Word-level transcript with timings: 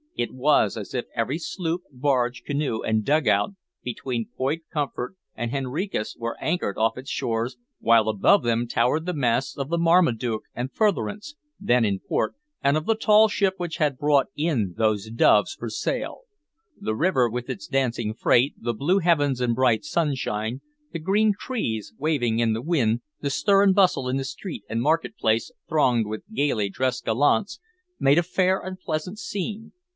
It 0.15 0.33
was 0.33 0.77
as 0.77 0.93
if 0.93 1.05
every 1.15 1.37
sloop, 1.39 1.83
barge, 1.91 2.43
canoe, 2.43 2.81
and 2.81 3.05
dugout 3.05 3.51
between 3.83 4.29
Point 4.35 4.63
Comfort 4.71 5.15
and 5.35 5.51
Henricus 5.51 6.15
were 6.17 6.37
anchored 6.41 6.77
off 6.77 6.97
its 6.97 7.09
shores, 7.09 7.57
while 7.79 8.07
above 8.09 8.43
them 8.43 8.67
towered 8.67 9.05
the 9.05 9.13
masts 9.13 9.57
of 9.57 9.69
the 9.69 9.77
Marmaduke 9.77 10.43
and 10.55 10.71
Furtherance, 10.73 11.35
then 11.59 11.85
in 11.85 11.99
port, 11.99 12.35
and 12.63 12.77
of 12.77 12.85
the 12.87 12.95
tall 12.95 13.27
ship 13.29 13.55
which 13.57 13.77
had 13.77 13.97
brought 13.97 14.27
in 14.35 14.73
those 14.75 15.09
doves 15.09 15.53
for 15.53 15.69
sale. 15.69 16.21
The 16.79 16.95
river 16.95 17.29
with 17.29 17.49
its 17.49 17.67
dancing 17.67 18.13
freight, 18.13 18.55
the 18.59 18.73
blue 18.73 18.99
heavens 18.99 19.39
and 19.39 19.55
bright 19.55 19.83
sunshine, 19.85 20.61
the 20.91 20.99
green 20.99 21.33
trees 21.39 21.93
waving 21.97 22.39
in 22.39 22.53
the 22.53 22.61
wind, 22.61 23.01
the 23.21 23.29
stir 23.29 23.63
and 23.63 23.73
bustle 23.73 24.07
in 24.09 24.17
the 24.17 24.23
street 24.25 24.63
and 24.67 24.81
market 24.81 25.15
place 25.17 25.51
thronged 25.69 26.07
with 26.07 26.23
gayly 26.33 26.69
dressed 26.69 27.05
gallants, 27.05 27.59
made 27.99 28.17
a 28.17 28.23
fair 28.23 28.59
and 28.59 28.79
pleasant 28.79 29.17
scene. 29.17 29.73